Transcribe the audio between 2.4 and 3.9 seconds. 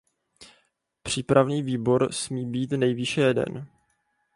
být nejvýše jeden.